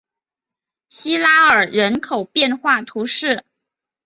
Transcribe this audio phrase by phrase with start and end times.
[0.89, 3.45] 西拉尔人口变化图示